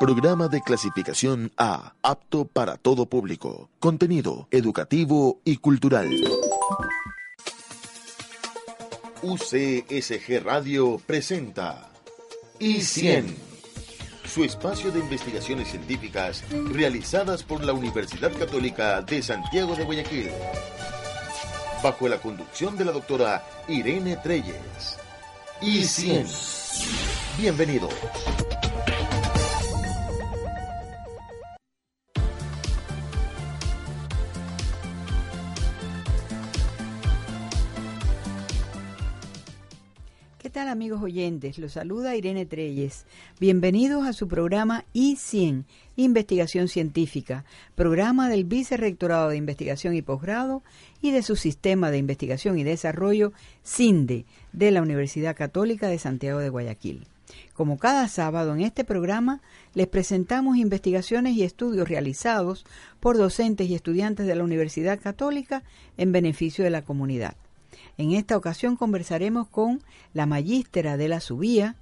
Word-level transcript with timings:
Programa 0.00 0.48
de 0.48 0.60
clasificación 0.60 1.52
A, 1.56 1.94
apto 2.02 2.46
para 2.46 2.76
todo 2.76 3.06
público. 3.06 3.70
Contenido 3.78 4.48
educativo 4.50 5.40
y 5.44 5.58
cultural. 5.58 6.10
UCSG 9.22 10.42
Radio 10.42 11.00
presenta 11.06 11.88
I100, 12.58 13.34
su 14.26 14.42
espacio 14.42 14.90
de 14.90 14.98
investigaciones 14.98 15.68
científicas 15.68 16.42
realizadas 16.72 17.44
por 17.44 17.64
la 17.64 17.72
Universidad 17.72 18.32
Católica 18.36 19.00
de 19.00 19.22
Santiago 19.22 19.76
de 19.76 19.84
Guayaquil, 19.84 20.30
bajo 21.82 22.08
la 22.08 22.18
conducción 22.18 22.76
de 22.76 22.84
la 22.84 22.92
doctora 22.92 23.46
Irene 23.68 24.16
Treyes. 24.16 24.98
I100. 25.62 27.38
Bienvenidos. 27.38 27.94
Amigos 40.74 41.02
oyentes? 41.02 41.56
Los 41.58 41.74
saluda 41.74 42.16
Irene 42.16 42.46
Treyes. 42.46 43.06
Bienvenidos 43.38 44.08
a 44.08 44.12
su 44.12 44.26
programa 44.26 44.84
I100, 44.92 45.66
Investigación 45.94 46.66
Científica, 46.66 47.44
programa 47.76 48.28
del 48.28 48.42
Vicerrectorado 48.44 49.28
de 49.28 49.36
Investigación 49.36 49.94
y 49.94 50.02
Posgrado 50.02 50.64
y 51.00 51.12
de 51.12 51.22
su 51.22 51.36
Sistema 51.36 51.92
de 51.92 51.98
Investigación 51.98 52.58
y 52.58 52.64
Desarrollo, 52.64 53.32
CINDE, 53.64 54.26
de 54.52 54.72
la 54.72 54.82
Universidad 54.82 55.36
Católica 55.36 55.86
de 55.86 56.00
Santiago 56.00 56.40
de 56.40 56.48
Guayaquil. 56.48 57.06
Como 57.52 57.78
cada 57.78 58.08
sábado 58.08 58.52
en 58.52 58.62
este 58.62 58.82
programa, 58.82 59.42
les 59.74 59.86
presentamos 59.86 60.56
investigaciones 60.56 61.36
y 61.36 61.44
estudios 61.44 61.88
realizados 61.88 62.66
por 62.98 63.16
docentes 63.16 63.68
y 63.68 63.76
estudiantes 63.76 64.26
de 64.26 64.34
la 64.34 64.42
Universidad 64.42 64.98
Católica 65.00 65.62
en 65.96 66.10
beneficio 66.10 66.64
de 66.64 66.70
la 66.70 66.82
comunidad. 66.82 67.36
En 67.98 68.12
esta 68.12 68.36
ocasión 68.36 68.76
conversaremos 68.76 69.48
con 69.48 69.82
la 70.12 70.26
magístera 70.26 70.96
de 70.96 71.08
la 71.08 71.20
Subía, 71.20 71.76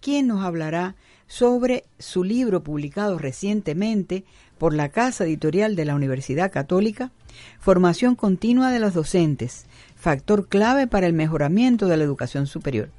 quien 0.00 0.26
nos 0.26 0.44
hablará 0.44 0.94
sobre 1.26 1.84
su 1.98 2.24
libro 2.24 2.62
publicado 2.62 3.18
recientemente 3.18 4.24
por 4.58 4.74
la 4.74 4.90
Casa 4.90 5.24
Editorial 5.24 5.76
de 5.76 5.84
la 5.84 5.94
Universidad 5.94 6.52
Católica, 6.52 7.10
Formación 7.58 8.14
Continua 8.14 8.70
de 8.70 8.80
los 8.80 8.94
Docentes, 8.94 9.66
factor 9.96 10.48
clave 10.48 10.86
para 10.86 11.06
el 11.06 11.12
mejoramiento 11.12 11.86
de 11.86 11.96
la 11.96 12.04
educación 12.04 12.46
superior. 12.46 12.90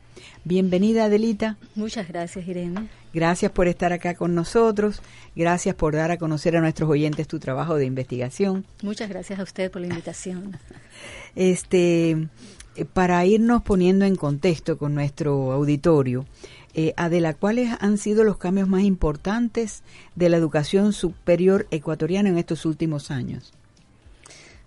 Bienvenida, 0.44 1.06
Adelita. 1.06 1.58
Muchas 1.76 2.08
gracias, 2.08 2.48
Irene. 2.48 2.88
Gracias 3.14 3.52
por 3.52 3.68
estar 3.68 3.94
acá 3.94 4.14
con 4.16 4.36
nosotros. 4.36 5.02
Gracias 5.36 5.76
por 5.76 5.96
dar 5.96 6.12
a 6.12 6.18
conocer 6.18 6.56
a 6.58 6.62
nuestros 6.62 6.90
oyentes 6.90 7.28
tu 7.28 7.40
trabajo 7.40 7.76
de 7.76 7.86
investigación. 7.86 8.66
Muchas 8.84 9.10
gracias 9.10 9.40
a 9.40 9.44
usted 9.44 9.72
por 9.72 9.82
la 9.82 9.88
invitación. 9.88 10.58
Este, 11.38 12.12
eh, 12.78 12.86
para 12.94 13.26
irnos 13.26 13.62
poniendo 13.62 14.06
en 14.06 14.16
contexto 14.16 14.78
con 14.78 14.96
nuestro 14.96 15.52
auditorio, 15.52 16.26
eh, 16.74 16.94
Adela, 16.96 17.34
¿cuáles 17.34 17.72
han 17.80 17.98
sido 17.98 18.24
los 18.24 18.38
cambios 18.38 18.70
más 18.70 18.84
importantes 18.84 19.84
de 20.16 20.30
la 20.30 20.38
educación 20.38 20.94
superior 20.94 21.68
ecuatoriana 21.72 22.30
en 22.30 22.38
estos 22.38 22.66
últimos 22.66 23.12
años? 23.12 23.54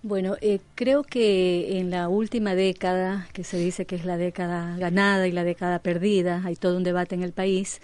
Bueno, 0.01 0.37
eh, 0.41 0.59
creo 0.75 1.03
que 1.03 1.79
en 1.79 1.89
la 1.89 2.07
última 2.07 2.55
década, 2.55 3.27
que 3.33 3.43
se 3.43 3.57
dice 3.57 3.85
que 3.85 3.95
es 3.95 4.05
la 4.05 4.17
década 4.17 4.77
ganada 4.77 5.27
y 5.27 5.31
la 5.31 5.43
década 5.43 5.79
perdida, 5.79 6.41
hay 6.45 6.55
todo 6.55 6.77
un 6.77 6.83
debate 6.83 7.15
en 7.15 7.23
el 7.23 7.33
país, 7.33 7.81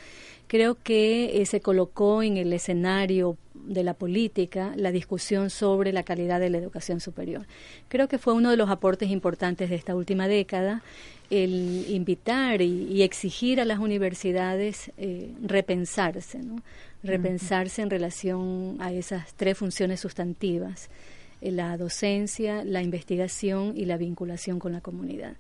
creo 0.47 0.77
que 0.81 1.43
se 1.45 1.59
colocó 1.59 2.23
en 2.23 2.37
el 2.37 2.53
escenario 2.53 3.37
de 3.65 3.83
la 3.83 3.93
política 3.93 4.73
la 4.75 4.91
discusión 4.91 5.49
sobre 5.49 5.91
la 5.91 6.03
calidad 6.03 6.39
de 6.39 6.49
la 6.49 6.57
educación 6.57 6.99
superior. 6.99 7.45
Creo 7.87 8.07
que 8.07 8.17
fue 8.17 8.33
uno 8.33 8.51
de 8.51 8.57
los 8.57 8.69
aportes 8.69 9.09
importantes 9.09 9.69
de 9.69 9.75
esta 9.75 9.95
última 9.95 10.27
década 10.27 10.81
el 11.29 11.85
invitar 11.89 12.61
y, 12.61 13.01
exigir 13.01 13.59
a 13.59 13.65
las 13.65 13.79
universidades 13.79 14.91
eh, 14.97 15.31
repensarse, 15.41 16.39
¿no? 16.39 16.61
repensarse 17.03 17.81
en 17.81 17.89
relación 17.89 18.77
a 18.79 18.91
esas 18.91 19.33
tres 19.33 19.57
funciones 19.57 19.99
sustantivas, 19.99 20.85
eh, 20.85 21.14
la 21.41 21.77
docencia, 21.77 22.63
la 22.63 22.81
investigación 22.81 23.73
y 23.75 23.85
la 23.85 23.97
vinculación 23.97 24.59
con 24.59 24.71
la 24.71 24.81
comunidad. 24.81 25.35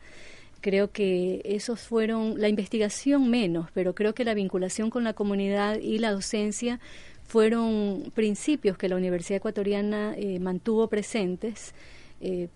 Creo 0.61 0.91
que 0.91 1.41
esos 1.45 1.81
fueron 1.81 2.39
la 2.41 2.49
investigación 2.49 3.29
menos, 3.29 3.69
pero 3.73 3.93
creo 3.93 4.15
que 4.15 4.25
la 4.25 4.33
vinculación 4.33 4.89
con 4.89 5.03
la 5.03 5.13
comunidad 5.13 5.79
y 5.79 5.99
la 5.99 6.11
docencia 6.11 6.79
fueron 7.27 8.11
principios 8.13 8.77
que 8.77 8.89
la 8.89 8.95
Universidad 8.95 9.37
Ecuatoriana 9.37 10.13
eh, 10.17 10.39
mantuvo 10.39 10.87
presentes, 10.87 11.73
eh, 12.21 12.47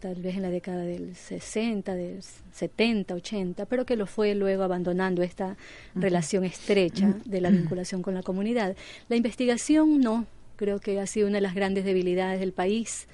tal 0.00 0.16
vez 0.16 0.36
en 0.36 0.42
la 0.42 0.50
década 0.50 0.82
del 0.82 1.14
60, 1.14 1.94
del 1.94 2.22
70, 2.52 3.14
80, 3.14 3.66
pero 3.66 3.84
que 3.84 3.96
lo 3.96 4.06
fue 4.06 4.34
luego 4.34 4.62
abandonando 4.62 5.22
esta 5.22 5.56
relación 5.94 6.44
estrecha 6.44 7.14
de 7.24 7.40
la 7.40 7.50
vinculación 7.50 8.02
con 8.02 8.14
la 8.14 8.22
comunidad. 8.22 8.76
La 9.08 9.16
investigación 9.16 10.00
no, 10.00 10.26
creo 10.60 10.78
que 10.78 11.00
ha 11.00 11.06
sido 11.06 11.26
una 11.26 11.38
de 11.38 11.40
las 11.40 11.54
grandes 11.54 11.86
debilidades 11.86 12.38
del 12.38 12.52
país. 12.52 13.08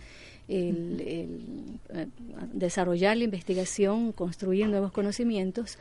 El, 0.48 1.00
eh, 1.00 1.28
desarrollar 2.52 3.16
la 3.16 3.24
investigación, 3.24 4.10
construir 4.10 4.68
nuevos 4.68 4.90
conocimientos 4.90 5.78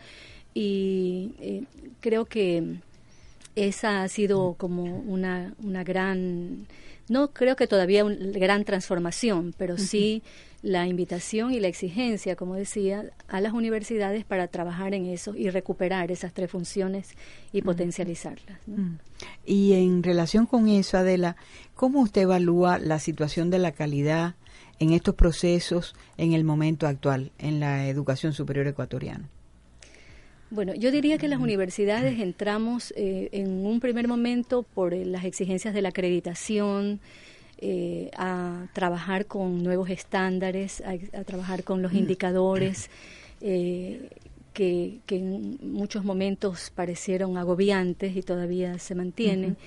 y 0.53 1.65
creo 2.01 2.25
que 2.25 2.77
esa 3.55 4.03
ha 4.03 4.07
sido 4.07 4.55
como 4.57 4.83
una, 4.83 5.53
una 5.63 5.83
gran, 5.83 6.67
no 7.07 7.31
creo 7.31 7.55
que 7.55 7.67
todavía 7.67 8.05
una 8.05 8.37
gran 8.37 8.65
transformación, 8.65 9.53
pero 9.57 9.77
sí 9.77 10.23
la 10.61 10.87
invitación 10.87 11.53
y 11.53 11.59
la 11.59 11.67
exigencia, 11.67 12.35
como 12.35 12.55
decía, 12.55 13.11
a 13.27 13.39
las 13.39 13.53
universidades 13.53 14.25
para 14.25 14.47
trabajar 14.47 14.95
en 14.95 15.05
eso 15.05 15.35
y 15.35 15.49
recuperar 15.51 16.11
esas 16.11 16.33
tres 16.33 16.49
funciones 16.49 17.11
y 17.53 17.61
potencializarlas. 17.61 18.59
Y 19.45 19.73
en 19.73 20.01
relación 20.01 20.47
con 20.47 20.67
eso, 20.67 20.97
Adela, 20.97 21.35
¿cómo 21.75 22.01
usted 22.01 22.23
evalúa 22.23 22.79
la 22.79 22.99
situación 22.99 23.51
de 23.51 23.59
la 23.59 23.73
calidad 23.73 24.35
en 24.79 24.91
estos 24.91 25.13
procesos 25.13 25.95
en 26.17 26.33
el 26.33 26.43
momento 26.43 26.87
actual 26.87 27.31
en 27.37 27.59
la 27.59 27.87
educación 27.87 28.33
superior 28.33 28.65
ecuatoriana? 28.67 29.29
Bueno, 30.55 30.73
yo 30.73 30.89
diría 30.89 31.17
que 31.17 31.27
las 31.27 31.41
universidades 31.41 32.17
entramos 32.17 32.93
eh, 32.95 33.27
en 33.33 33.65
un 33.65 33.81
primer 33.81 34.07
momento 34.07 34.63
por 34.63 34.93
eh, 34.93 35.03
las 35.03 35.25
exigencias 35.25 35.73
de 35.73 35.81
la 35.81 35.89
acreditación, 35.89 37.01
eh, 37.57 38.09
a 38.15 38.67
trabajar 38.71 39.25
con 39.25 39.63
nuevos 39.63 39.89
estándares, 39.89 40.81
a, 40.81 41.23
trabajar 41.25 41.65
con 41.65 41.81
los 41.81 41.91
indicadores 41.93 42.89
que, 43.41 44.09
en 45.09 45.57
muchos 45.61 46.05
momentos 46.05 46.71
parecieron 46.73 47.37
agobiantes 47.37 48.15
y 48.15 48.21
todavía 48.21 48.79
se 48.79 48.95
mantienen. 48.95 49.57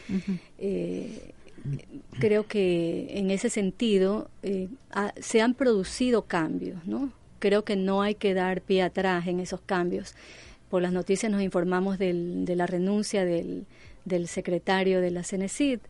creo 2.18 2.46
que 2.46 3.08
en 3.10 3.30
ese 3.30 3.50
sentido 3.50 4.30
se 5.20 5.42
han 5.42 5.52
producido 5.52 6.22
cambios, 6.22 6.86
¿no? 6.86 7.12
Creo 7.40 7.62
que 7.62 7.76
no 7.76 8.02
hay 8.02 8.14
que 8.14 8.34
dar 8.34 8.62
pie 8.62 8.82
atrás 8.82 9.26
en 9.26 9.40
esos 9.40 9.60
cambios 9.60 10.14
por 10.68 10.82
las 10.82 10.92
noticias 10.92 11.30
nos 11.30 11.42
informamos 11.42 11.98
del, 11.98 12.44
de 12.44 12.56
la 12.56 12.66
renuncia 12.66 13.24
del, 13.24 13.66
del, 14.04 14.28
secretario 14.28 15.00
de 15.00 15.10
la 15.10 15.22
CENESID 15.22 15.80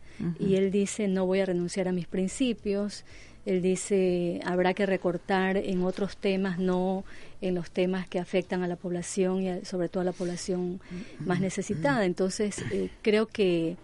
y 0.41 0.57
él 0.57 0.71
dice 0.71 1.07
no 1.09 1.27
voy 1.27 1.41
a 1.41 1.47
renunciar 1.47 1.87
a 1.89 1.93
mis 1.93 2.07
principios, 2.07 3.05
él 3.47 3.63
dice 3.63 4.41
habrá 4.45 4.75
que 4.75 4.85
recortar 4.85 5.57
en 5.57 5.83
otros 5.83 6.17
temas, 6.17 6.59
no 6.59 7.05
en 7.41 7.55
los 7.55 7.71
temas 7.71 8.09
que 8.09 8.19
afectan 8.19 8.63
a 8.63 8.69
la 8.69 8.77
población 8.77 9.43
y 9.43 9.65
sobre 9.65 9.89
todo 9.89 10.01
a 10.01 10.05
la 10.05 10.13
población 10.13 10.81
más 11.21 11.41
necesitada. 11.41 12.05
Entonces 12.05 12.63
eh, 12.73 12.91
creo 13.03 13.27
que 13.27 13.77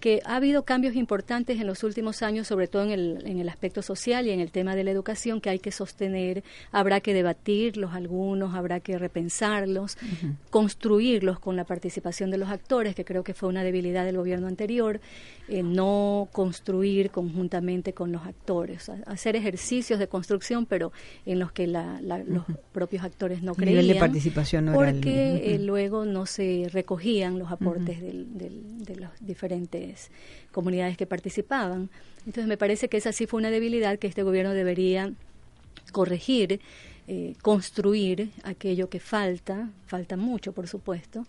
que 0.00 0.20
ha 0.24 0.36
habido 0.36 0.64
cambios 0.64 0.94
importantes 0.94 1.60
en 1.60 1.66
los 1.66 1.82
últimos 1.82 2.22
años, 2.22 2.46
sobre 2.46 2.68
todo 2.68 2.84
en 2.84 2.90
el, 2.90 3.22
en 3.26 3.40
el 3.40 3.48
aspecto 3.48 3.82
social 3.82 4.26
y 4.26 4.30
en 4.30 4.40
el 4.40 4.50
tema 4.50 4.76
de 4.76 4.84
la 4.84 4.90
educación, 4.90 5.40
que 5.40 5.50
hay 5.50 5.58
que 5.58 5.72
sostener, 5.72 6.44
habrá 6.72 7.00
que 7.00 7.14
debatirlos 7.14 7.94
algunos, 7.94 8.54
habrá 8.54 8.80
que 8.80 8.98
repensarlos, 8.98 9.96
construirlos 10.50 11.38
con 11.38 11.56
la 11.56 11.64
participación 11.64 12.30
de 12.30 12.38
los 12.38 12.50
actores, 12.50 12.94
que 12.94 13.04
creo 13.04 13.24
que 13.24 13.34
fue 13.34 13.48
una 13.48 13.64
debilidad 13.64 14.04
del 14.04 14.16
gobierno 14.16 14.46
anterior, 14.46 15.00
eh, 15.48 15.62
no 15.62 16.28
construir 16.32 17.10
conjuntamente 17.10 17.92
con 17.92 18.12
los 18.12 18.26
actores, 18.26 18.90
hacer 19.06 19.36
ejercicios 19.36 19.98
de 19.98 20.08
construcción, 20.08 20.66
pero 20.66 20.92
en 21.24 21.38
los 21.38 21.52
que 21.52 21.66
la, 21.66 22.00
los 22.00 22.44
propios 22.72 23.04
actores 23.04 23.42
no 23.42 23.54
creían. 23.54 23.82
Nivel 23.82 23.94
de 23.94 24.00
participación 24.00 24.66
no 24.66 24.72
porque 24.72 25.54
eh, 25.54 25.58
luego 25.58 26.04
no 26.04 26.26
se 26.26 26.68
recogían 26.72 27.38
los 27.38 27.50
aportes 27.50 28.00
de 28.00 28.96
los 28.96 29.10
diferentes 29.20 29.85
comunidades 30.52 30.96
que 30.96 31.06
participaban. 31.06 31.90
Entonces 32.20 32.46
me 32.46 32.56
parece 32.56 32.88
que 32.88 32.96
esa 32.96 33.12
sí 33.12 33.26
fue 33.26 33.38
una 33.38 33.50
debilidad 33.50 33.98
que 33.98 34.06
este 34.06 34.22
gobierno 34.22 34.52
debería 34.52 35.12
corregir, 35.92 36.60
eh, 37.08 37.34
construir 37.42 38.30
aquello 38.42 38.88
que 38.88 39.00
falta, 39.00 39.70
falta 39.86 40.16
mucho 40.16 40.52
por 40.52 40.66
supuesto, 40.66 41.26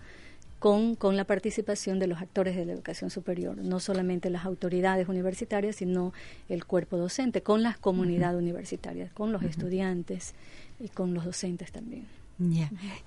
con, 0.59 0.95
con 0.95 1.15
la 1.15 1.25
participación 1.25 1.99
de 1.99 2.07
los 2.07 2.19
actores 2.19 2.55
de 2.55 2.65
la 2.65 2.73
educación 2.73 3.09
superior, 3.11 3.57
no 3.57 3.79
solamente 3.79 4.29
las 4.29 4.45
autoridades 4.45 5.07
universitarias, 5.07 5.75
sino 5.75 6.13
el 6.49 6.65
cuerpo 6.65 6.97
docente, 6.97 7.41
con 7.41 7.61
la 7.61 7.75
comunidad 7.75 8.35
universitaria, 8.35 9.11
con 9.13 9.31
los 9.31 9.43
estudiantes 9.43 10.33
y 10.79 10.89
con 10.89 11.13
los 11.13 11.25
docentes 11.25 11.71
también. 11.71 12.07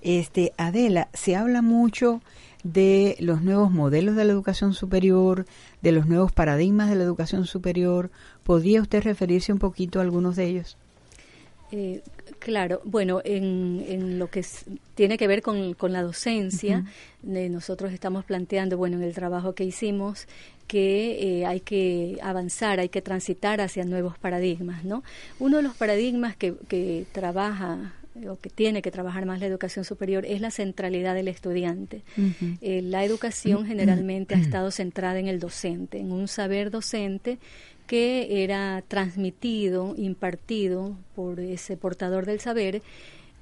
Este, 0.01 0.51
Adela, 0.57 1.09
se 1.13 1.35
habla 1.35 1.61
mucho 1.61 2.21
de 2.63 3.15
los 3.19 3.41
nuevos 3.41 3.71
modelos 3.71 4.15
de 4.15 4.25
la 4.25 4.31
educación 4.31 4.73
superior, 4.73 5.45
de 5.81 5.91
los 5.91 6.07
nuevos 6.07 6.31
paradigmas 6.31 6.89
de 6.89 6.95
la 6.95 7.03
educación 7.03 7.45
superior. 7.45 8.11
¿Podría 8.43 8.81
usted 8.81 9.03
referirse 9.03 9.51
un 9.51 9.59
poquito 9.59 9.99
a 9.99 10.03
algunos 10.03 10.35
de 10.35 10.45
ellos? 10.45 10.77
Eh, 11.71 12.01
claro, 12.39 12.81
bueno, 12.83 13.21
en, 13.23 13.83
en, 13.87 14.19
lo 14.19 14.29
que 14.29 14.45
tiene 14.93 15.17
que 15.17 15.27
ver 15.27 15.41
con, 15.41 15.73
con 15.73 15.93
la 15.93 16.01
docencia, 16.01 16.83
eh, 17.25 17.49
nosotros 17.49 17.93
estamos 17.93 18.25
planteando, 18.25 18.77
bueno, 18.77 18.97
en 18.97 19.03
el 19.03 19.13
trabajo 19.13 19.53
que 19.55 19.63
hicimos, 19.63 20.27
que 20.67 21.39
eh, 21.39 21.45
hay 21.45 21.61
que 21.61 22.17
avanzar, 22.21 22.79
hay 22.81 22.89
que 22.89 23.01
transitar 23.01 23.61
hacia 23.61 23.85
nuevos 23.85 24.17
paradigmas, 24.17 24.83
¿no? 24.83 25.01
Uno 25.39 25.57
de 25.57 25.63
los 25.63 25.75
paradigmas 25.75 26.35
que, 26.35 26.55
que 26.67 27.05
trabaja 27.13 27.93
o 28.29 28.37
que 28.39 28.49
tiene 28.49 28.81
que 28.81 28.91
trabajar 28.91 29.25
más 29.25 29.39
la 29.39 29.45
educación 29.45 29.85
superior 29.85 30.25
es 30.25 30.41
la 30.41 30.51
centralidad 30.51 31.15
del 31.15 31.27
estudiante. 31.27 32.03
Eh, 32.61 32.81
la 32.81 33.03
educación 33.03 33.65
generalmente 33.65 34.35
ha 34.35 34.39
estado 34.39 34.71
centrada 34.71 35.19
en 35.19 35.27
el 35.27 35.39
docente, 35.39 35.99
en 35.99 36.11
un 36.11 36.27
saber 36.27 36.71
docente 36.71 37.37
que 37.87 38.43
era 38.43 38.83
transmitido, 38.87 39.95
impartido 39.97 40.95
por 41.15 41.39
ese 41.39 41.75
portador 41.75 42.25
del 42.25 42.39
saber, 42.39 42.81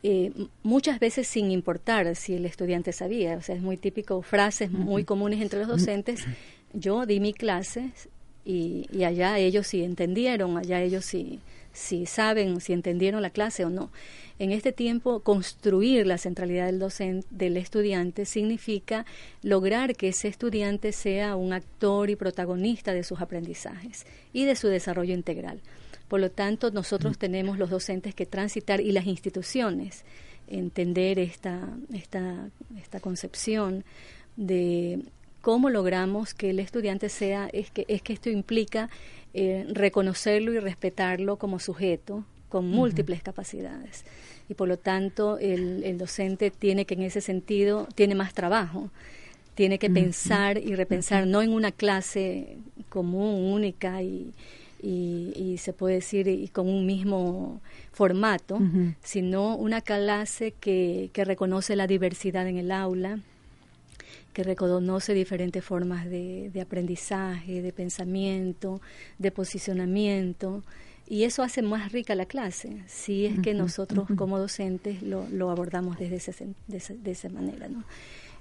eh, 0.02 0.32
muchas 0.64 1.00
veces 1.00 1.28
sin 1.28 1.52
importar 1.52 2.16
si 2.16 2.34
el 2.34 2.46
estudiante 2.46 2.92
sabía. 2.94 3.38
O 3.38 3.42
sea, 3.42 3.56
es 3.56 3.62
muy 3.62 3.78
típico, 3.78 4.22
frases 4.22 4.72
muy 4.72 5.04
comunes 5.04 5.42
entre 5.42 5.60
los 5.60 5.68
docentes. 5.68 6.26
Yo 6.74 7.06
di 7.06 7.20
mi 7.20 7.34
clase 7.34 7.92
y, 8.46 8.88
y 8.92 9.04
allá 9.04 9.38
ellos 9.38 9.68
sí 9.68 9.84
entendieron, 9.84 10.58
allá 10.58 10.82
ellos 10.82 11.06
sí, 11.06 11.40
sí 11.74 12.06
saben, 12.06 12.62
si 12.62 12.74
entendieron 12.74 13.22
la 13.22 13.30
clase 13.30 13.66
o 13.66 13.70
no. 13.70 13.92
En 14.40 14.52
este 14.52 14.72
tiempo, 14.72 15.20
construir 15.20 16.08
la 16.08 16.18
centralidad 16.18 16.68
del 16.68 16.80
docente, 16.80 17.28
del 17.30 17.58
estudiante, 17.58 18.26
significa 18.26 19.06
lograr 19.44 19.96
que 19.96 20.10
ese 20.10 20.30
estudiante 20.30 20.94
sea 20.94 21.36
un 21.36 21.52
actor 21.52 22.10
y 22.10 22.16
protagonista 22.16 22.94
de 22.94 23.04
sus 23.04 23.20
aprendizajes 23.20 24.06
y 24.32 24.46
de 24.46 24.56
su 24.56 24.68
desarrollo 24.68 25.14
integral. 25.14 25.60
Por 26.08 26.22
lo 26.22 26.32
tanto, 26.32 26.72
nosotros 26.72 27.18
mm. 27.18 27.20
tenemos 27.20 27.58
los 27.58 27.70
docentes 27.70 28.16
que 28.16 28.26
transitar 28.26 28.80
y 28.80 28.92
las 28.92 29.06
instituciones 29.06 30.06
entender 30.48 31.20
esta, 31.20 31.70
esta, 31.94 32.50
esta 32.82 33.00
concepción 33.00 33.84
de 34.36 35.00
cómo 35.42 35.70
logramos 35.70 36.34
que 36.34 36.50
el 36.50 36.60
estudiante 36.60 37.10
sea, 37.10 37.50
es 37.54 37.72
que, 37.72 37.86
es 37.88 38.02
que 38.02 38.14
esto 38.14 38.30
implica 38.30 38.90
eh, 39.34 39.66
reconocerlo 39.70 40.54
y 40.54 40.60
respetarlo 40.60 41.38
como 41.38 41.60
sujeto 41.60 42.24
con 42.50 42.68
múltiples 42.68 43.22
capacidades. 43.22 44.04
Y 44.50 44.56
por 44.56 44.68
lo 44.68 44.78
tanto 44.78 45.38
el, 45.38 45.84
el, 45.84 45.98
docente 46.00 46.50
tiene 46.50 46.86
que 46.86 46.96
en 46.96 47.04
ese 47.04 47.22
sentido 47.22 47.88
tiene 47.94 48.16
más 48.16 48.34
trabajo. 48.34 48.90
Tiene 49.54 49.78
que 49.78 49.90
pensar 49.90 50.58
y 50.58 50.74
repensar 50.74 51.28
no 51.28 51.42
en 51.42 51.54
una 51.54 51.72
clase 51.72 52.58
común 52.88 53.54
única 53.54 54.02
y, 54.02 54.34
y, 54.82 55.58
se 55.58 55.74
puede 55.74 55.96
decir 55.96 56.28
y 56.28 56.48
con 56.48 56.70
un 56.70 56.86
mismo 56.86 57.60
formato 57.92 58.60
sino 59.04 59.58
una 59.58 59.82
clase 59.82 60.54
que, 60.60 61.10
que 61.12 61.26
reconoce 61.26 61.76
la 61.76 61.86
diversidad 61.86 62.48
en 62.48 62.58
el 62.58 62.72
aula 62.72 63.20
que 64.34 64.44
reconoce 64.44 65.14
diferentes 65.14 65.64
formas 65.64 66.10
de, 66.10 66.50
de 66.54 66.62
aprendizaje, 66.62 67.62
de 67.62 67.74
pensamiento, 67.74 68.82
de 69.18 69.32
posicionamiento, 69.32 70.64
y 71.10 71.24
eso 71.24 71.42
hace 71.42 71.64
más 71.64 71.92
rica 71.92 72.14
la 72.14 72.28
clase, 72.28 72.84
si 72.86 73.26
es 73.26 73.40
que 73.40 73.56
nosotros 73.56 74.08
como 74.16 74.38
docentes 74.38 75.02
lo, 75.02 75.28
lo 75.30 75.50
abordamos 75.50 75.98
desde 75.98 76.18
ese, 76.18 76.48
de, 76.68 77.12
esa, 77.12 77.30
manera. 77.30 77.68
¿no? 77.68 77.84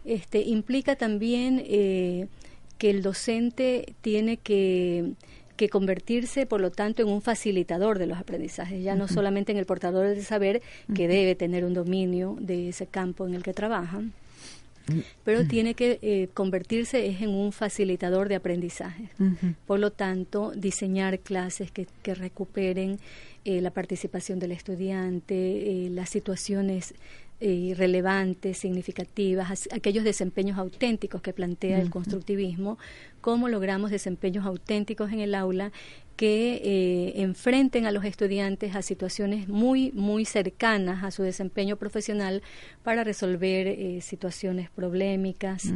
Este, 0.04 0.42
implica 0.42 0.94
también 0.94 1.62
eh, 1.64 2.28
que 2.76 2.90
el 2.90 3.00
docente 3.00 3.94
tiene 4.02 4.36
que, 4.36 5.14
que, 5.56 5.70
convertirse, 5.70 6.44
por 6.44 6.60
lo 6.60 6.70
tanto, 6.70 7.00
en 7.00 7.08
un 7.08 7.22
facilitador 7.22 7.98
de 7.98 8.06
los 8.06 8.18
aprendizajes, 8.18 8.84
ya 8.84 8.94
no 8.94 9.08
solamente 9.08 9.50
en 9.52 9.58
el 9.58 9.64
portador 9.64 10.06
del 10.06 10.22
saber, 10.22 10.60
que 10.94 11.08
debe 11.08 11.34
tener 11.34 11.64
un 11.64 11.72
dominio 11.72 12.36
de 12.38 12.68
ese 12.68 12.86
campo 12.86 13.26
en 13.26 13.32
el 13.32 13.42
que 13.42 13.54
trabaja, 13.54 14.02
pero 15.24 15.46
tiene 15.46 15.74
que 15.74 15.98
eh, 16.02 16.28
convertirse 16.34 17.06
en 17.06 17.30
un 17.30 17.52
facilitador 17.52 18.28
de 18.28 18.36
aprendizaje. 18.36 19.10
Por 19.66 19.78
lo 19.78 19.90
tanto, 19.92 20.52
diseñar 20.54 21.20
clases 21.20 21.70
que, 21.70 21.86
que 22.02 22.14
recuperen 22.14 22.98
eh, 23.44 23.60
la 23.60 23.70
participación 23.70 24.38
del 24.38 24.52
estudiante, 24.52 25.86
eh, 25.86 25.90
las 25.90 26.10
situaciones 26.10 26.94
relevantes, 27.40 28.58
significativas, 28.58 29.68
aquellos 29.72 30.04
desempeños 30.04 30.58
auténticos 30.58 31.22
que 31.22 31.32
plantea 31.32 31.80
el 31.80 31.90
constructivismo, 31.90 32.78
cómo 33.20 33.48
logramos 33.48 33.90
desempeños 33.90 34.44
auténticos 34.44 35.12
en 35.12 35.20
el 35.20 35.34
aula 35.34 35.70
que 36.18 36.60
eh, 36.64 37.22
enfrenten 37.22 37.86
a 37.86 37.92
los 37.92 38.04
estudiantes 38.04 38.74
a 38.74 38.82
situaciones 38.82 39.46
muy, 39.46 39.92
muy 39.92 40.24
cercanas 40.24 41.04
a 41.04 41.12
su 41.12 41.22
desempeño 41.22 41.76
profesional 41.76 42.42
para 42.82 43.04
resolver 43.04 43.68
eh, 43.68 44.00
situaciones 44.00 44.68
problemáticas, 44.68 45.72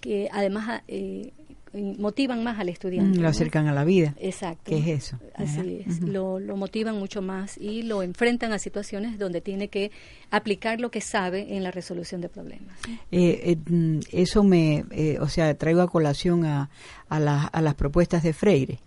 que 0.00 0.30
además 0.32 0.80
eh, 0.88 1.32
motivan 1.72 2.44
más 2.44 2.58
al 2.58 2.68
estudiante. 2.68 3.18
Lo 3.18 3.28
acercan 3.28 3.66
a 3.66 3.72
la 3.72 3.84
vida. 3.84 4.14
Exacto. 4.18 4.70
¿Qué 4.70 4.78
es 4.78 5.04
eso? 5.04 5.18
Así 5.34 5.84
es. 5.86 6.00
lo, 6.00 6.38
lo, 6.38 6.56
motivan 6.56 6.98
mucho 6.98 7.22
más 7.22 7.56
y 7.58 7.82
lo 7.82 8.02
enfrentan 8.02 8.52
a 8.52 8.58
situaciones 8.58 9.18
donde 9.18 9.40
tiene 9.40 9.68
que 9.68 9.90
aplicar 10.30 10.80
lo 10.80 10.90
que 10.90 11.00
sabe 11.00 11.56
en 11.56 11.62
la 11.62 11.70
resolución 11.70 12.20
de 12.20 12.28
problemas. 12.28 12.76
Mm, 13.10 14.00
eso 14.12 14.44
me, 14.44 14.84
o 15.20 15.28
sea, 15.28 15.54
traigo 15.54 15.80
a 15.82 15.88
colación 15.88 16.44
a, 16.44 16.70
a, 17.08 17.46
a 17.46 17.60
las 17.60 17.74
propuestas 17.74 18.22
de 18.22 18.32
Freire 18.32 18.78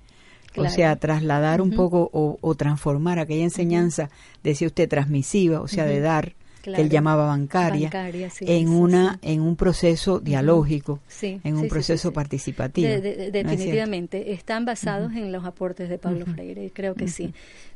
o 0.57 0.69
sea, 0.69 0.95
trasladar 0.95 1.61
un 1.61 1.71
poco 1.71 2.09
o, 2.11 2.55
transformar 2.55 3.19
aquella 3.19 3.43
enseñanza, 3.43 4.09
decía 4.43 4.67
usted, 4.67 4.87
transmisiva, 4.87 5.61
o 5.61 5.67
sea, 5.67 5.85
de 5.85 5.99
dar, 5.99 6.33
que 6.73 6.81
él 6.81 6.89
llamaba 6.89 7.27
bancaria, 7.27 7.89
en 8.41 8.69
una 8.69 9.19
en 9.21 9.41
un 9.41 9.55
proceso 9.55 10.19
dialógico, 10.19 10.99
en 11.21 11.57
un 11.57 11.67
proceso 11.67 12.11
participativo. 12.11 12.89
definitivamente, 12.89 14.33
están 14.33 14.65
basados 14.65 15.13
en 15.13 15.31
los 15.31 15.45
aportes 15.45 15.89
de 15.89 15.97
Pablo 15.97 16.25
Freire, 16.25 16.71
creo 16.73 16.95
que 16.95 17.07
sí. 17.07 17.33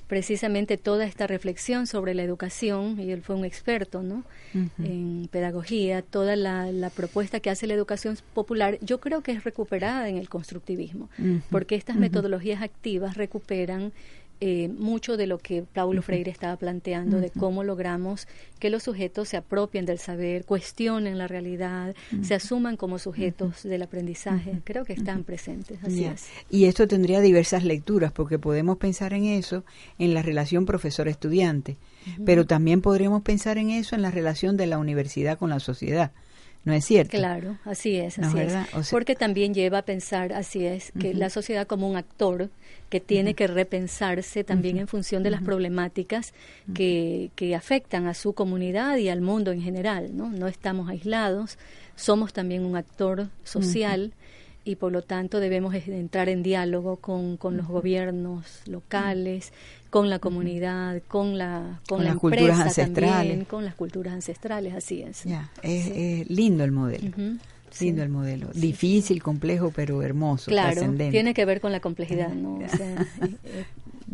Precisamente 0.07 0.77
toda 0.77 1.05
esta 1.05 1.27
reflexión 1.27 1.85
sobre 1.85 2.15
la 2.15 2.23
educación, 2.23 2.99
y 2.99 3.11
él 3.11 3.21
fue 3.21 3.35
un 3.35 3.45
experto 3.45 4.01
¿no? 4.01 4.23
en 4.55 5.29
pedagogía, 5.31 6.01
toda 6.01 6.35
la, 6.35 6.91
propuesta 6.95 7.39
que 7.39 7.51
hace 7.51 7.67
la 7.67 7.75
educación 7.75 8.17
popular, 8.33 8.79
yo 8.81 8.99
creo 8.99 9.21
que 9.21 9.31
es 9.33 9.43
recuperada 9.43 10.09
en 10.09 10.17
el 10.17 10.27
constructivismo, 10.27 11.09
porque 11.51 11.75
estas 11.75 11.95
metodologías 11.97 12.63
activas 12.63 13.17
recuperan 13.17 13.91
eh, 14.41 14.69
mucho 14.69 15.17
de 15.17 15.27
lo 15.27 15.37
que 15.37 15.63
Paulo 15.63 16.01
Freire 16.01 16.31
estaba 16.31 16.55
planteando, 16.55 17.19
de 17.19 17.29
cómo 17.29 17.63
logramos 17.63 18.27
que 18.59 18.69
los 18.69 18.83
sujetos 18.83 19.29
se 19.29 19.37
apropien 19.37 19.85
del 19.85 19.99
saber, 19.99 20.45
cuestionen 20.45 21.17
la 21.17 21.27
realidad, 21.27 21.93
se 22.21 22.35
asuman 22.35 22.77
como 22.77 22.99
sujetos 22.99 23.63
del 23.63 23.81
aprendizaje. 23.81 24.61
Creo 24.63 24.85
que 24.85 24.93
están 24.93 25.23
presentes, 25.23 25.83
así 25.83 26.05
es. 26.05 26.27
Y 26.49 26.65
esto 26.65 26.87
tendría 26.87 27.19
diversas 27.19 27.63
lecturas, 27.63 28.11
porque 28.11 28.39
podemos 28.39 28.77
pensar 28.77 29.13
en 29.13 29.25
eso 29.25 29.63
en 29.97 30.13
la 30.13 30.21
relación 30.21 30.65
profesor-estudiante, 30.65 31.77
pero 32.25 32.45
también 32.45 32.81
podríamos 32.81 33.23
pensar 33.23 33.57
en 33.57 33.71
eso 33.71 33.95
en 33.95 34.01
la 34.01 34.11
relación 34.11 34.55
de 34.55 34.67
la 34.67 34.77
universidad 34.77 35.37
con 35.37 35.49
la 35.49 35.59
sociedad. 35.59 36.11
¿No 36.65 36.73
es 36.73 36.85
cierto? 36.85 37.17
Claro, 37.17 37.57
así 37.63 37.95
es, 37.95 38.19
así 38.19 38.37
es. 38.39 38.89
Porque 38.91 39.15
también 39.15 39.53
lleva 39.53 39.79
a 39.79 39.81
pensar, 39.83 40.33
así 40.33 40.65
es, 40.65 40.91
que 40.99 41.13
la 41.13 41.29
sociedad 41.29 41.65
como 41.65 41.89
un 41.89 41.95
actor 41.95 42.49
que 42.89 42.99
tiene 42.99 43.33
que 43.33 43.47
repensarse 43.47 44.43
también 44.43 44.77
en 44.77 44.87
función 44.87 45.23
de 45.23 45.29
las 45.29 45.41
problemáticas 45.41 46.33
que, 46.73 47.31
que 47.35 47.55
afectan 47.55 48.07
a 48.07 48.13
su 48.13 48.33
comunidad 48.33 48.97
y 48.97 49.09
al 49.09 49.21
mundo 49.21 49.51
en 49.51 49.61
general, 49.61 50.15
¿no? 50.15 50.29
No 50.29 50.47
estamos 50.47 50.89
aislados, 50.89 51.57
somos 51.95 52.33
también 52.33 52.65
un 52.65 52.75
actor 52.75 53.29
social 53.43 54.13
y 54.69 54.75
por 54.75 54.91
lo 54.91 55.01
tanto 55.01 55.39
debemos 55.39 55.73
entrar 55.73 56.29
en 56.29 56.43
diálogo 56.43 56.97
con, 56.97 57.37
con 57.37 57.57
los 57.57 57.67
gobiernos 57.67 58.61
locales, 58.67 59.51
con 59.89 60.11
la 60.11 60.19
comunidad, 60.19 61.01
con 61.07 61.39
la 61.39 61.81
con, 61.87 62.03
la 62.03 62.11
las 62.11 62.17
culturas 62.17 62.59
ancestrales, 62.59 63.47
con 63.47 63.65
las 63.65 63.73
culturas 63.73 64.13
ancestrales, 64.13 64.75
así 64.75 65.01
es. 65.01 65.23
Ya, 65.23 65.51
es, 65.63 66.29
lindo 66.29 66.63
el 66.63 66.71
modelo. 66.71 67.11
Lindo 67.81 68.03
el 68.03 68.09
modelo. 68.09 68.49
Difícil, 68.53 69.23
complejo, 69.23 69.71
pero 69.75 70.03
hermoso. 70.03 70.51
Claro, 70.51 70.81
tiene 71.09 71.33
que 71.33 71.45
ver 71.45 71.61
con 71.61 71.71
la 71.71 71.79
complejidad, 71.79 72.29
¿no? 72.29 72.57
O 72.57 72.69
sea, 72.69 73.07
eh, 73.23 73.65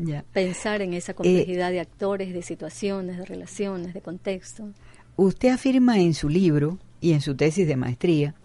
eh, 0.08 0.22
pensar 0.32 0.82
en 0.82 0.94
esa 0.94 1.14
complejidad 1.14 1.72
de 1.72 1.82
actores, 1.82 2.34
de 2.34 2.44
situaciones, 2.44 3.18
de 3.18 3.26
relaciones, 3.26 3.94
de 3.94 4.00
contexto. 4.00 4.70
Usted 5.18 5.50
afirma 5.50 6.00
en 6.00 6.14
su 6.14 6.30
libro 6.30 6.78
y 7.02 7.12
en 7.12 7.20
su 7.20 7.36
tesis 7.36 7.68
de 7.68 7.76
maestría 7.76 8.36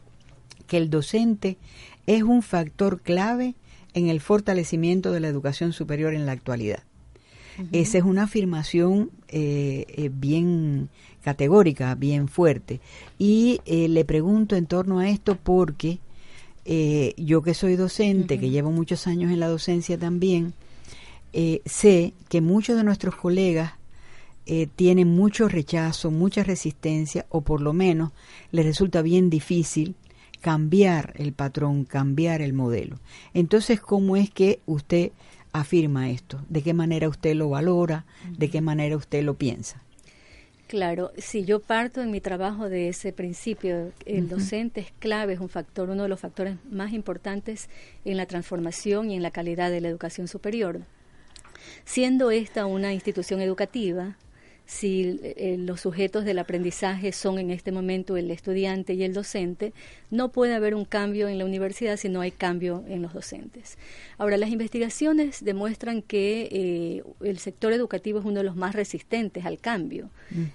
que 0.70 0.76
el 0.76 0.88
docente 0.88 1.58
es 2.06 2.22
un 2.22 2.42
factor 2.42 3.00
clave 3.00 3.54
en 3.94 4.08
el 4.08 4.20
fortalecimiento 4.20 5.12
de 5.12 5.20
la 5.20 5.28
educación 5.28 5.72
superior 5.72 6.14
en 6.14 6.26
la 6.26 6.32
actualidad. 6.32 6.82
Esa 7.72 7.98
es 7.98 8.04
una 8.04 8.22
afirmación 8.22 9.10
eh, 9.28 9.84
eh, 9.88 10.10
bien 10.12 10.88
categórica, 11.22 11.94
bien 11.94 12.28
fuerte. 12.28 12.80
Y 13.18 13.60
eh, 13.66 13.88
le 13.88 14.04
pregunto 14.04 14.56
en 14.56 14.66
torno 14.66 15.00
a 15.00 15.08
esto 15.08 15.36
porque 15.36 15.98
yo 17.16 17.42
que 17.42 17.52
soy 17.52 17.74
docente, 17.74 18.38
que 18.38 18.50
llevo 18.50 18.70
muchos 18.70 19.08
años 19.08 19.32
en 19.32 19.40
la 19.40 19.48
docencia 19.48 19.98
también, 19.98 20.54
sé 21.64 22.12
que 22.28 22.40
muchos 22.40 22.76
de 22.76 22.84
nuestros 22.84 23.16
colegas 23.16 23.72
tienen 24.76 25.08
mucho 25.08 25.48
rechazo, 25.48 26.12
mucha 26.12 26.44
resistencia, 26.44 27.26
o 27.28 27.40
por 27.40 27.60
lo 27.60 27.72
menos 27.72 28.12
les 28.52 28.64
resulta 28.64 29.02
bien 29.02 29.30
difícil 29.30 29.96
cambiar 30.40 31.12
el 31.16 31.32
patrón, 31.32 31.84
cambiar 31.84 32.42
el 32.42 32.52
modelo. 32.52 32.98
Entonces, 33.34 33.80
¿cómo 33.80 34.16
es 34.16 34.30
que 34.30 34.60
usted 34.66 35.12
afirma 35.52 36.10
esto? 36.10 36.40
¿De 36.48 36.62
qué 36.62 36.74
manera 36.74 37.08
usted 37.08 37.34
lo 37.34 37.50
valora? 37.50 38.06
¿De 38.36 38.50
qué 38.50 38.60
manera 38.60 38.96
usted 38.96 39.22
lo 39.22 39.34
piensa? 39.34 39.82
Claro, 40.70 41.10
si 41.18 41.44
yo 41.44 41.58
parto 41.58 42.00
en 42.00 42.12
mi 42.12 42.20
trabajo 42.20 42.68
de 42.68 42.88
ese 42.88 43.12
principio, 43.12 43.90
el 44.06 44.28
docente 44.28 44.80
es 44.80 44.92
clave, 45.00 45.32
es 45.32 45.40
un 45.40 45.48
factor, 45.48 45.90
uno 45.90 46.04
de 46.04 46.08
los 46.08 46.20
factores 46.20 46.58
más 46.70 46.92
importantes 46.92 47.68
en 48.04 48.16
la 48.16 48.26
transformación 48.26 49.10
y 49.10 49.16
en 49.16 49.22
la 49.22 49.32
calidad 49.32 49.72
de 49.72 49.80
la 49.80 49.88
educación 49.88 50.28
superior. 50.28 50.82
Siendo 51.84 52.30
esta 52.30 52.66
una 52.66 52.92
institución 52.94 53.40
educativa, 53.40 54.16
si 54.70 55.18
eh, 55.22 55.56
los 55.58 55.80
sujetos 55.80 56.24
del 56.24 56.38
aprendizaje 56.38 57.10
son 57.10 57.40
en 57.40 57.50
este 57.50 57.72
momento 57.72 58.16
el 58.16 58.30
estudiante 58.30 58.94
y 58.94 59.02
el 59.02 59.12
docente, 59.12 59.72
no 60.12 60.30
puede 60.30 60.54
haber 60.54 60.76
un 60.76 60.84
cambio 60.84 61.26
en 61.26 61.38
la 61.38 61.44
universidad 61.44 61.96
si 61.96 62.08
no 62.08 62.20
hay 62.20 62.30
cambio 62.30 62.84
en 62.86 63.02
los 63.02 63.12
docentes. 63.12 63.78
Ahora, 64.16 64.36
las 64.36 64.50
investigaciones 64.50 65.44
demuestran 65.44 66.02
que 66.02 66.48
eh, 66.52 67.02
el 67.20 67.38
sector 67.38 67.72
educativo 67.72 68.20
es 68.20 68.24
uno 68.24 68.38
de 68.38 68.44
los 68.44 68.54
más 68.54 68.76
resistentes 68.76 69.44
al 69.44 69.58
cambio. 69.58 70.08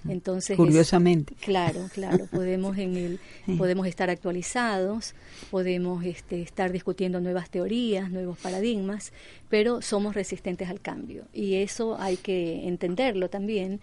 Entonces, 0.08 0.56
curiosamente. 0.56 1.34
claro, 1.34 1.90
claro, 1.92 2.24
podemos 2.26 2.78
en 2.78 2.96
el, 2.96 3.20
podemos 3.58 3.86
estar 3.86 4.08
actualizados, 4.08 5.14
podemos 5.50 6.06
este, 6.06 6.40
estar 6.40 6.72
discutiendo 6.72 7.20
nuevas 7.20 7.50
teorías, 7.50 8.10
nuevos 8.10 8.38
paradigmas, 8.38 9.12
pero 9.50 9.82
somos 9.82 10.14
resistentes 10.14 10.70
al 10.70 10.80
cambio 10.80 11.26
y 11.34 11.56
eso 11.56 12.00
hay 12.00 12.16
que 12.16 12.66
entenderlo 12.66 13.28
también 13.28 13.80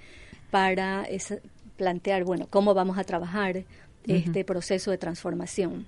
para 0.54 1.08
plantear, 1.78 2.26
bueno, 2.26 2.46
cómo 2.48 2.76
vamos 2.76 3.00
a 3.00 3.04
trabajar 3.04 3.64
este 4.06 4.46
proceso 4.46 4.92
de 4.92 5.00
transformación. 5.00 5.88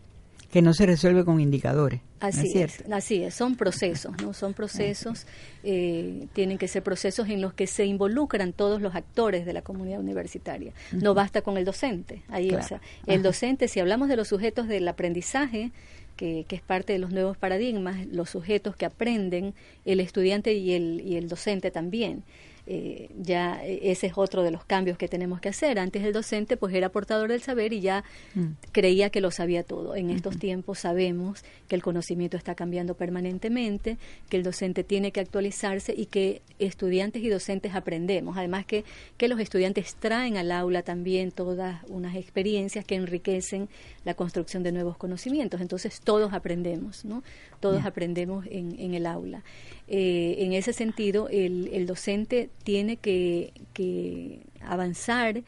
Que 0.50 0.64
no 0.64 0.74
se 0.74 0.88
resuelve 0.88 1.24
con 1.24 1.40
indicadores. 1.40 2.02
Así 2.20 2.58
es, 2.58 2.84
así 2.92 3.22
es, 3.22 3.36
son 3.36 3.58
procesos, 3.58 4.20
¿no? 4.24 4.34
Son 4.34 4.56
procesos, 4.56 5.28
eh, 5.64 6.26
tienen 6.34 6.58
que 6.58 6.68
ser 6.68 6.82
procesos 6.82 7.30
en 7.30 7.42
los 7.42 7.54
que 7.54 7.68
se 7.68 7.86
involucran 7.86 8.54
todos 8.54 8.82
los 8.82 8.96
actores 8.96 9.46
de 9.46 9.54
la 9.54 9.62
comunidad 9.62 10.00
universitaria. 10.00 10.74
No 10.94 11.14
basta 11.14 11.44
con 11.44 11.58
el 11.58 11.66
docente, 11.66 12.24
ahí, 12.30 12.50
o 12.50 12.64
sea, 12.64 12.82
el 13.06 13.22
docente, 13.22 13.68
si 13.68 13.80
hablamos 13.80 14.10
de 14.10 14.16
los 14.16 14.30
sujetos 14.30 14.68
del 14.68 14.88
aprendizaje, 14.88 15.74
que, 16.16 16.46
que, 16.48 16.56
es 16.56 16.64
parte 16.64 16.94
de 16.94 16.98
los 16.98 17.12
nuevos 17.12 17.38
paradigmas, 17.38 18.08
los 18.08 18.32
sujetos 18.32 18.76
que 18.76 18.88
aprenden, 18.88 19.54
el 19.84 20.00
estudiante 20.00 20.54
y 20.54 20.74
el, 20.74 21.02
y 21.06 21.18
el 21.18 21.30
docente 21.30 21.70
también. 21.70 22.24
Eh, 22.68 23.10
ya 23.22 23.64
eh, 23.64 23.92
ese 23.92 24.08
es 24.08 24.14
otro 24.16 24.42
de 24.42 24.50
los 24.50 24.66
cambios 24.66 24.98
que 24.98 25.08
tenemos 25.08 25.40
que 25.40 25.50
hacer. 25.50 25.78
Antes 25.78 26.04
el 26.04 26.14
docente 26.14 26.58
pues 26.58 26.74
era 26.74 26.90
portador 26.90 27.30
del 27.30 27.42
saber 27.42 27.74
y 27.74 27.82
ya 27.82 28.04
mm. 28.34 28.46
creía 28.72 29.10
que 29.10 29.22
lo 29.22 29.32
sabía 29.32 29.64
todo. 29.64 29.96
En 29.96 30.10
estos 30.10 30.40
tiempos 30.40 30.80
sabemos 30.80 31.44
que 31.68 31.76
el 31.76 31.84
conocimiento 31.84 32.38
está 32.38 32.56
cambiando 32.56 32.96
permanentemente, 32.96 33.98
que 34.30 34.38
el 34.38 34.44
docente 34.44 34.84
tiene 34.84 35.12
que 35.12 35.20
actualizarse 35.20 35.94
y 35.96 36.08
que 36.08 36.42
estudiantes 36.58 37.22
y 37.24 37.30
docentes 37.30 37.76
aprendemos. 37.76 38.38
Además 38.38 38.66
que, 38.66 38.84
que 39.18 39.28
los 39.28 39.40
estudiantes 39.40 39.96
traen 39.96 40.38
al 40.38 40.52
aula 40.52 40.82
también 40.82 41.32
todas 41.32 41.84
unas 41.88 42.16
experiencias 42.16 42.84
que 42.84 42.96
enriquecen 42.96 43.70
la 44.06 44.16
construcción 44.16 44.64
de 44.64 44.72
nuevos 44.72 44.98
conocimientos. 44.98 45.62
Entonces 45.62 46.02
todos 46.02 46.34
aprendemos, 46.34 47.06
¿no? 47.06 47.24
Todos 47.60 47.86
aprendemos 47.86 48.46
en, 48.50 48.80
en 48.80 48.94
el 48.94 49.06
aula. 49.06 49.44
Eh, 49.88 50.38
en 50.40 50.54
ese 50.54 50.74
sentido, 50.74 51.30
el, 51.30 51.70
el 51.72 51.86
docente 51.86 52.50
tiene 52.64 52.98
que, 52.98 53.54
que, 53.74 54.40
avanzar, 54.62 55.44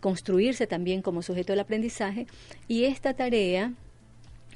construirse 0.00 0.66
también 0.66 1.02
como 1.02 1.22
sujeto 1.22 1.52
del 1.52 1.60
aprendizaje 1.60 2.26
y 2.68 2.84
esta 2.84 3.14
tarea 3.14 3.74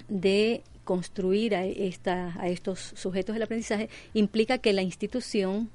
de 0.08 0.62
construir 0.84 1.54
a, 1.54 1.64
esta, 1.64 2.34
a 2.40 2.48
estos 2.48 2.92
sujetos 2.94 3.34
del 3.34 3.42
aprendizaje 3.42 3.88
implica 4.12 4.58
que 4.58 4.72
la 4.72 4.82
institución 4.82 5.70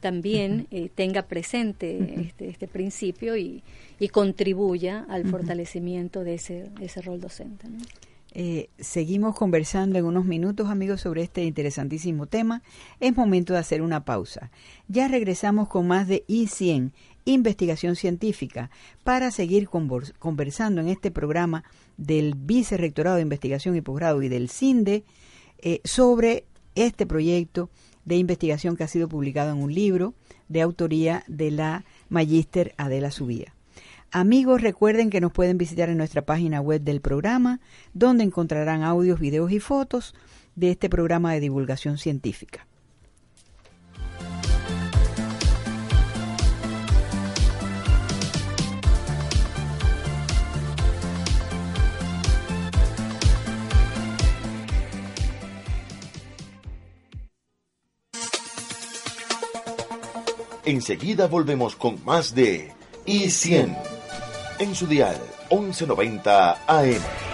también 0.00 0.66
eh, 0.70 0.90
tenga 0.94 1.22
presente 1.22 2.20
este, 2.20 2.48
este, 2.48 2.68
principio 2.68 3.36
y, 3.36 3.62
y 3.98 4.08
contribuya 4.08 5.06
al 5.08 5.26
fortalecimiento 5.26 6.22
de 6.22 6.34
ese, 6.34 6.68
ese 6.80 7.00
rol 7.02 7.20
docente. 7.20 7.66
Eh, 8.38 8.68
seguimos 8.78 9.34
conversando 9.34 9.98
en 9.98 10.04
unos 10.04 10.26
minutos, 10.26 10.68
amigos, 10.68 11.00
sobre 11.00 11.22
este 11.22 11.42
interesantísimo 11.44 12.26
tema. 12.26 12.62
Es 13.00 13.16
momento 13.16 13.54
de 13.54 13.60
hacer 13.60 13.80
una 13.80 14.04
pausa. 14.04 14.50
Ya 14.88 15.08
regresamos 15.08 15.68
con 15.68 15.88
más 15.88 16.06
de 16.06 16.22
I100, 16.28 16.92
investigación 17.24 17.96
científica, 17.96 18.68
para 19.04 19.30
seguir 19.30 19.70
conversando 19.70 20.82
en 20.82 20.88
este 20.88 21.10
programa 21.10 21.64
del 21.96 22.34
Vicerrectorado 22.34 23.16
de 23.16 23.22
Investigación 23.22 23.74
y 23.74 23.80
Posgrado 23.80 24.20
y 24.20 24.28
del 24.28 24.50
CINDE 24.50 25.04
eh, 25.56 25.80
sobre 25.84 26.44
este 26.74 27.06
proyecto 27.06 27.70
de 28.04 28.16
investigación 28.16 28.76
que 28.76 28.84
ha 28.84 28.88
sido 28.88 29.08
publicado 29.08 29.52
en 29.52 29.62
un 29.62 29.72
libro 29.72 30.12
de 30.50 30.60
autoría 30.60 31.24
de 31.26 31.52
la 31.52 31.86
magíster 32.10 32.74
Adela 32.76 33.10
Subía. 33.10 33.55
Amigos, 34.12 34.62
recuerden 34.62 35.10
que 35.10 35.20
nos 35.20 35.32
pueden 35.32 35.58
visitar 35.58 35.88
en 35.88 35.98
nuestra 35.98 36.22
página 36.22 36.60
web 36.60 36.80
del 36.80 37.00
programa, 37.00 37.60
donde 37.92 38.24
encontrarán 38.24 38.82
audios, 38.82 39.20
videos 39.20 39.50
y 39.50 39.60
fotos 39.60 40.14
de 40.54 40.70
este 40.70 40.88
programa 40.88 41.32
de 41.32 41.40
divulgación 41.40 41.98
científica. 41.98 42.66
Enseguida 60.64 61.28
volvemos 61.28 61.76
con 61.76 62.04
más 62.04 62.34
de 62.34 62.72
I100 63.06 63.95
en 64.58 64.74
su 64.74 64.86
dial 64.86 65.20
1190 65.50 66.58
AM. 66.66 67.25